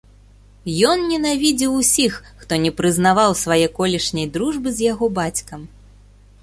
[0.91, 5.61] Ён ненавідзеў усіх, хто не прызнаваў свае колішняй дружбы з яго бацькам.